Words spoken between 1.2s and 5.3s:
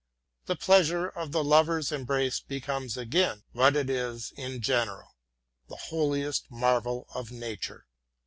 the lover's embrace becomes again what it is in general